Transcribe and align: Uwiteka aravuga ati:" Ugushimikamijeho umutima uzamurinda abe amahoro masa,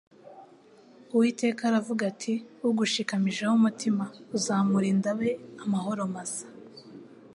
Uwiteka 1.13 1.61
aravuga 1.69 2.01
ati:" 2.11 2.33
Ugushimikamijeho 2.67 3.53
umutima 3.59 4.03
uzamurinda 4.37 5.07
abe 5.13 5.29
amahoro 5.63 6.01
masa, 6.15 6.47